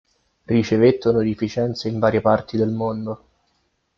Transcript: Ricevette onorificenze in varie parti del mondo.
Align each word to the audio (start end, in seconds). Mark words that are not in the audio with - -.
Ricevette 0.45 1.09
onorificenze 1.09 1.87
in 1.87 1.99
varie 1.99 2.21
parti 2.21 2.57
del 2.57 2.71
mondo. 2.71 3.25